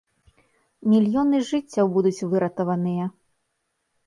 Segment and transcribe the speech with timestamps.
[0.93, 3.05] Мільёны жыццяў будуць выратаваныя!